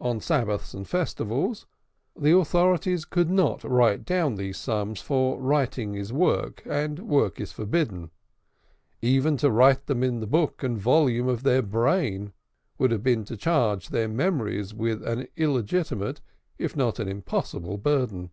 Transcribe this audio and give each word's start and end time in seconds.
On 0.00 0.20
Sabbaths 0.20 0.72
and 0.72 0.88
festivals 0.88 1.66
the 2.18 2.34
authorities 2.34 3.04
could 3.04 3.28
not 3.28 3.62
write 3.62 4.06
down 4.06 4.36
these 4.36 4.56
sums, 4.56 5.02
for 5.02 5.38
writing 5.38 5.94
is 5.94 6.14
work 6.14 6.62
and 6.64 6.98
work 7.00 7.38
is 7.38 7.52
forbidden; 7.52 8.10
even 9.02 9.36
to 9.36 9.50
write 9.50 9.84
them 9.84 10.02
in 10.02 10.20
the 10.20 10.26
book 10.26 10.62
and 10.62 10.78
volume 10.78 11.28
of 11.28 11.42
their 11.42 11.60
brain 11.60 12.32
would 12.78 12.90
have 12.90 13.02
been 13.02 13.22
to 13.26 13.36
charge 13.36 13.90
their 13.90 14.08
memories 14.08 14.72
with 14.72 15.06
an 15.06 15.28
illegitimate 15.36 16.22
if 16.56 16.74
not 16.74 16.98
an 16.98 17.06
impossible 17.06 17.76
burden. 17.76 18.30